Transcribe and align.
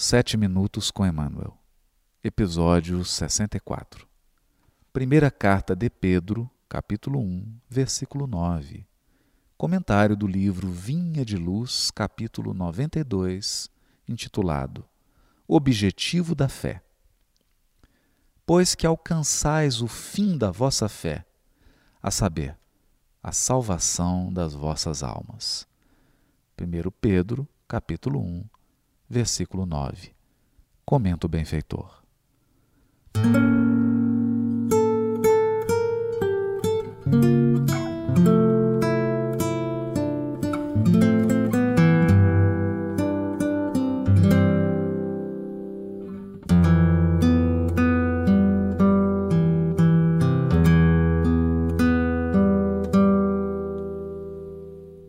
Sete 0.00 0.36
Minutos 0.36 0.92
com 0.92 1.04
Emmanuel, 1.04 1.58
Episódio 2.22 3.04
64 3.04 4.06
Primeira 4.92 5.28
Carta 5.28 5.74
de 5.74 5.90
Pedro, 5.90 6.48
capítulo 6.68 7.18
1, 7.18 7.58
versículo 7.68 8.28
9 8.28 8.86
Comentário 9.56 10.14
do 10.14 10.24
livro 10.24 10.70
Vinha 10.70 11.24
de 11.24 11.36
Luz, 11.36 11.90
capítulo 11.90 12.54
92, 12.54 13.68
intitulado 14.08 14.84
Objetivo 15.48 16.32
da 16.32 16.48
Fé. 16.48 16.80
Pois 18.46 18.76
que 18.76 18.86
alcançais 18.86 19.82
o 19.82 19.88
fim 19.88 20.38
da 20.38 20.52
vossa 20.52 20.88
fé, 20.88 21.26
a 22.00 22.12
saber, 22.12 22.56
a 23.20 23.32
salvação 23.32 24.32
das 24.32 24.54
vossas 24.54 25.02
almas. 25.02 25.66
1 26.56 26.88
Pedro, 27.00 27.48
capítulo 27.66 28.20
1, 28.20 28.44
versículo 29.08 29.64
9. 29.64 30.10
Comenta 30.84 31.26
o 31.26 31.28
benfeitor. 31.28 32.02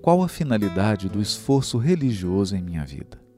Qual 0.02 0.24
a 0.24 0.28
finalidade 0.28 1.08
do 1.08 1.22
esforço 1.22 1.78
religioso 1.78 2.56
em 2.56 2.64
minha 2.64 2.84
vida? 2.84 3.29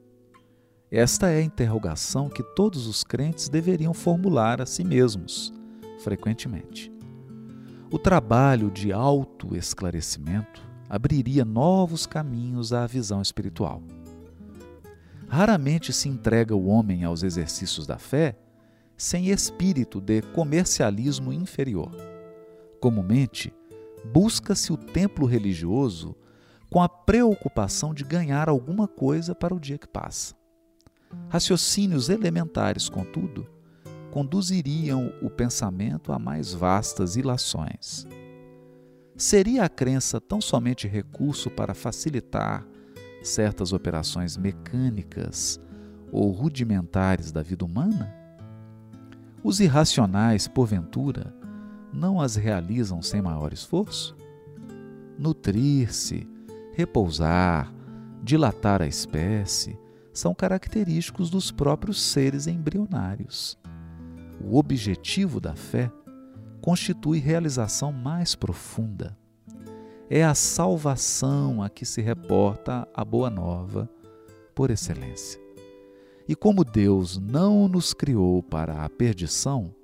Esta 0.94 1.30
é 1.30 1.38
a 1.38 1.42
interrogação 1.42 2.28
que 2.28 2.42
todos 2.42 2.86
os 2.86 3.02
crentes 3.02 3.48
deveriam 3.48 3.94
formular 3.94 4.60
a 4.60 4.66
si 4.66 4.84
mesmos, 4.84 5.50
frequentemente. 6.00 6.92
O 7.90 7.98
trabalho 7.98 8.70
de 8.70 8.92
autoesclarecimento 8.92 10.62
abriria 10.90 11.46
novos 11.46 12.04
caminhos 12.04 12.74
à 12.74 12.86
visão 12.86 13.22
espiritual. 13.22 13.82
Raramente 15.28 15.94
se 15.94 16.10
entrega 16.10 16.54
o 16.54 16.66
homem 16.66 17.04
aos 17.04 17.22
exercícios 17.22 17.86
da 17.86 17.96
fé 17.96 18.36
sem 18.94 19.30
espírito 19.30 19.98
de 19.98 20.20
comercialismo 20.20 21.32
inferior. 21.32 21.90
Comumente, 22.82 23.50
busca-se 24.12 24.70
o 24.70 24.76
templo 24.76 25.24
religioso 25.24 26.14
com 26.68 26.82
a 26.82 26.88
preocupação 26.88 27.94
de 27.94 28.04
ganhar 28.04 28.50
alguma 28.50 28.86
coisa 28.86 29.34
para 29.34 29.54
o 29.54 29.58
dia 29.58 29.78
que 29.78 29.88
passa. 29.88 30.41
Raciocínios 31.28 32.08
elementares, 32.08 32.88
contudo, 32.88 33.46
conduziriam 34.10 35.12
o 35.22 35.30
pensamento 35.30 36.12
a 36.12 36.18
mais 36.18 36.52
vastas 36.52 37.16
ilações. 37.16 38.06
Seria 39.16 39.64
a 39.64 39.68
crença 39.68 40.20
tão 40.20 40.40
somente 40.40 40.86
recurso 40.86 41.50
para 41.50 41.74
facilitar 41.74 42.66
certas 43.22 43.72
operações 43.72 44.36
mecânicas 44.36 45.60
ou 46.10 46.30
rudimentares 46.30 47.32
da 47.32 47.42
vida 47.42 47.64
humana? 47.64 48.14
Os 49.42 49.60
irracionais, 49.60 50.46
porventura, 50.46 51.34
não 51.92 52.20
as 52.20 52.36
realizam 52.36 53.00
sem 53.02 53.22
maior 53.22 53.52
esforço? 53.52 54.16
Nutrir-se, 55.18 56.28
repousar, 56.72 57.72
dilatar 58.22 58.82
a 58.82 58.86
espécie, 58.86 59.78
são 60.12 60.34
característicos 60.34 61.30
dos 61.30 61.50
próprios 61.50 62.00
seres 62.00 62.46
embrionários. 62.46 63.58
O 64.40 64.58
objetivo 64.58 65.40
da 65.40 65.54
fé 65.54 65.90
constitui 66.60 67.18
realização 67.18 67.92
mais 67.92 68.34
profunda. 68.34 69.16
É 70.10 70.22
a 70.22 70.34
salvação 70.34 71.62
a 71.62 71.70
que 71.70 71.86
se 71.86 72.02
reporta 72.02 72.86
a 72.94 73.04
Boa 73.04 73.30
Nova 73.30 73.88
por 74.54 74.70
excelência. 74.70 75.40
E 76.28 76.36
como 76.36 76.64
Deus 76.64 77.18
não 77.18 77.66
nos 77.66 77.94
criou 77.94 78.42
para 78.42 78.84
a 78.84 78.88
perdição, 78.88 79.74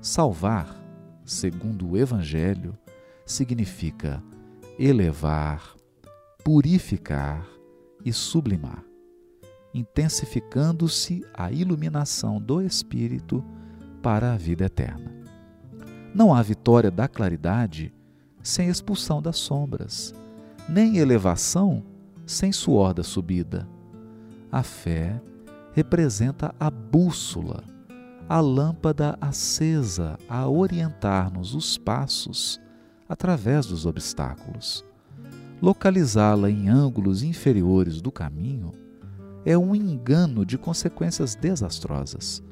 salvar, 0.00 0.82
segundo 1.24 1.90
o 1.90 1.96
Evangelho, 1.96 2.76
significa 3.26 4.22
elevar, 4.78 5.76
purificar 6.42 7.46
e 8.04 8.12
sublimar 8.12 8.87
intensificando-se 9.74 11.24
a 11.34 11.52
iluminação 11.52 12.40
do 12.40 12.62
Espírito 12.62 13.44
para 14.02 14.32
a 14.32 14.36
vida 14.36 14.64
eterna. 14.64 15.12
Não 16.14 16.34
há 16.34 16.42
vitória 16.42 16.90
da 16.90 17.06
claridade 17.06 17.92
sem 18.42 18.68
expulsão 18.68 19.20
das 19.20 19.36
sombras, 19.36 20.14
nem 20.68 20.98
elevação 20.98 21.82
sem 22.26 22.52
suor 22.52 22.94
da 22.94 23.02
subida. 23.02 23.68
A 24.50 24.62
fé 24.62 25.20
representa 25.72 26.54
a 26.58 26.70
bússola, 26.70 27.62
a 28.28 28.40
lâmpada 28.40 29.16
acesa 29.20 30.18
a 30.28 30.48
orientar-nos 30.48 31.54
os 31.54 31.78
passos 31.78 32.60
através 33.08 33.66
dos 33.66 33.86
obstáculos. 33.86 34.84
Localizá-la 35.60 36.50
em 36.50 36.68
ângulos 36.68 37.22
inferiores 37.22 38.00
do 38.00 38.12
caminho 38.12 38.72
é 39.48 39.56
um 39.56 39.74
engano 39.74 40.44
de 40.44 40.58
consequências 40.58 41.34
desastrosas, 41.34 42.42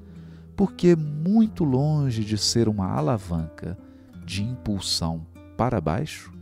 porque 0.56 0.96
muito 0.96 1.62
longe 1.62 2.24
de 2.24 2.38
ser 2.38 2.70
uma 2.70 2.90
alavanca 2.90 3.76
de 4.24 4.42
impulsão 4.42 5.26
para 5.58 5.78
baixo, 5.78 6.32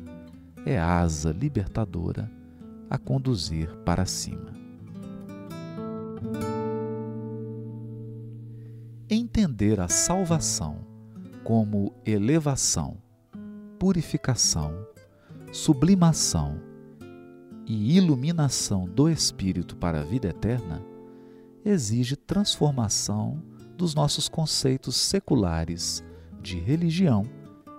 é 0.64 0.78
asa 0.78 1.32
libertadora 1.32 2.30
a 2.88 2.96
conduzir 2.96 3.68
para 3.84 4.06
cima. 4.06 4.52
Entender 9.10 9.80
a 9.80 9.88
salvação 9.88 10.86
como 11.42 11.92
elevação, 12.06 12.96
purificação, 13.76 14.86
sublimação 15.50 16.73
e 17.66 17.96
iluminação 17.96 18.86
do 18.86 19.08
espírito 19.08 19.76
para 19.76 20.00
a 20.00 20.04
vida 20.04 20.28
eterna 20.28 20.82
exige 21.64 22.16
transformação 22.16 23.42
dos 23.76 23.94
nossos 23.94 24.28
conceitos 24.28 24.96
seculares 24.96 26.04
de 26.42 26.58
religião 26.58 27.24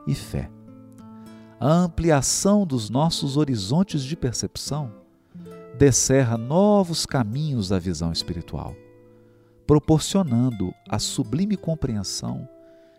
e 0.07 0.15
fé. 0.15 0.49
A 1.59 1.71
ampliação 1.71 2.65
dos 2.65 2.89
nossos 2.89 3.37
horizontes 3.37 4.03
de 4.03 4.15
percepção 4.15 4.91
descerra 5.77 6.37
novos 6.37 7.05
caminhos 7.05 7.69
da 7.69 7.79
visão 7.79 8.11
espiritual, 8.11 8.75
proporcionando 9.67 10.73
a 10.89 10.99
sublime 10.99 11.55
compreensão 11.55 12.47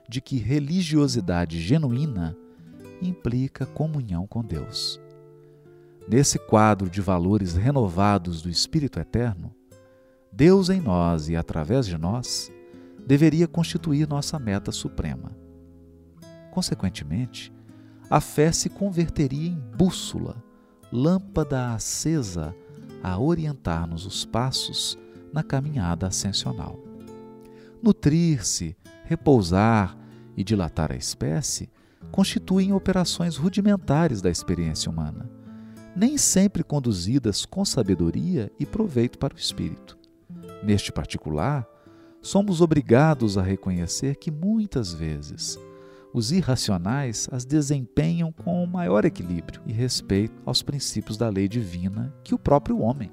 de 0.09 0.21
que 0.21 0.37
religiosidade 0.37 1.61
genuína 1.61 2.37
implica 3.03 3.67
comunhão 3.67 4.27
com 4.27 4.43
Deus. 4.43 5.01
Nesse 6.09 6.39
quadro 6.39 6.89
de 6.89 7.01
valores 7.01 7.55
renovados 7.55 8.41
do 8.41 8.49
Espírito 8.49 9.01
Eterno, 9.01 9.53
Deus 10.33 10.71
em 10.71 10.81
nós 10.81 11.29
e 11.29 11.35
através 11.35 11.85
de 11.85 11.99
nós 11.99 12.53
deveria 13.05 13.49
constituir 13.49 14.07
nossa 14.07 14.39
meta 14.39 14.71
suprema. 14.71 15.37
Consequentemente, 16.53 17.53
a 18.09 18.21
fé 18.21 18.53
se 18.53 18.69
converteria 18.71 19.49
em 19.49 19.61
bússola, 19.77 20.37
lâmpada 20.93 21.73
acesa 21.73 22.55
a 23.03 23.19
orientar-nos 23.19 24.07
os 24.07 24.25
passos 24.25 24.97
na 25.33 25.43
caminhada 25.43 26.07
ascensional. 26.07 26.79
Nutrir-se, 27.83 28.77
repousar 29.05 29.99
e 30.37 30.45
dilatar 30.45 30.93
a 30.93 30.97
espécie 30.97 31.69
constituem 32.13 32.73
operações 32.73 33.37
rudimentares 33.37 34.23
da 34.23 34.31
experiência 34.31 34.89
humana 34.89 35.29
nem 35.97 36.19
sempre 36.19 36.63
conduzidas 36.63 37.47
com 37.47 37.65
sabedoria 37.65 38.53
e 38.61 38.67
proveito 38.67 39.19
para 39.19 39.35
o 39.35 39.39
espírito. 39.39 39.97
Neste 40.63 40.93
particular, 40.93 41.67
somos 42.21 42.61
obrigados 42.61 43.39
a 43.39 43.43
reconhecer 43.43 44.17
que 44.17 44.31
muitas 44.31 44.93
vezes 44.93 45.59
os 46.13 46.33
irracionais 46.33 47.29
as 47.33 47.45
desempenham 47.45 48.31
com 48.31 48.67
maior 48.67 49.07
equilíbrio 49.07 49.63
e 49.67 49.73
respeito 49.73 50.35
aos 50.45 50.63
princípios 50.63 51.17
da 51.17 51.31
lei 51.31 51.49
divina 51.49 52.15
que 52.23 52.35
o 52.35 52.39
próprio 52.39 52.81
homem. 52.81 53.11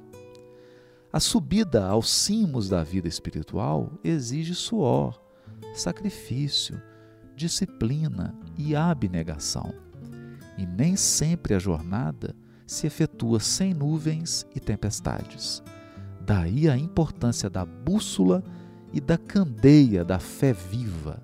A 1.11 1.19
subida 1.19 1.85
aos 1.85 2.09
cimos 2.09 2.67
da 2.67 2.83
vida 2.83 3.07
espiritual 3.07 3.91
exige 4.03 4.55
suor, 4.55 5.21
sacrifício, 5.73 6.81
disciplina 7.35 8.35
e 8.57 8.75
abnegação. 8.75 9.73
E 10.57 10.65
nem 10.65 10.95
sempre 10.95 11.53
a 11.53 11.59
jornada 11.59 12.35
se 12.73 12.87
efetua 12.87 13.39
sem 13.39 13.73
nuvens 13.73 14.45
e 14.55 14.59
tempestades. 14.59 15.61
Daí 16.19 16.67
a 16.67 16.75
importância 16.75 17.49
da 17.49 17.63
bússola 17.63 18.43
e 18.91 18.99
da 18.99 19.17
candeia 19.17 20.03
da 20.03 20.19
fé 20.19 20.51
viva. 20.51 21.21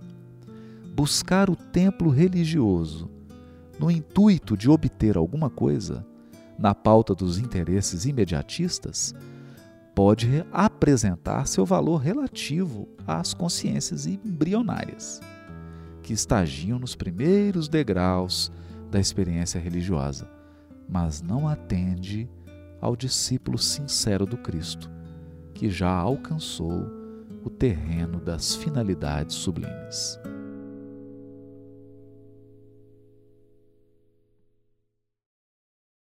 Buscar 0.96 1.50
o 1.50 1.56
templo 1.56 2.10
religioso 2.10 3.10
no 3.80 3.90
intuito 3.90 4.56
de 4.56 4.70
obter 4.70 5.18
alguma 5.18 5.50
coisa, 5.50 6.06
na 6.58 6.76
pauta 6.76 7.16
dos 7.16 7.40
interesses 7.40 8.06
imediatistas, 8.06 9.16
pode 9.96 10.46
apresentar 10.52 11.48
seu 11.48 11.66
valor 11.66 11.98
relativo 11.98 12.88
às 13.08 13.34
consciências 13.34 14.06
embrionárias, 14.06 15.22
que 16.04 16.14
estagiam 16.14 16.78
nos 16.78 16.96
primeiros 16.96 17.68
degraus 17.70 18.52
da 18.92 19.00
experiência 19.00 19.60
religiosa, 19.60 20.39
mas 20.90 21.22
não 21.22 21.48
atende 21.48 22.28
ao 22.82 22.96
discípulo 22.96 23.58
sincero 23.58 24.26
do 24.26 24.38
Cristo, 24.38 24.90
que 25.54 25.70
já 25.70 25.92
alcançou 25.92 26.88
o 27.44 27.50
terreno 27.50 28.20
das 28.20 28.56
finalidades 28.56 29.36
sublimes. 29.36 30.20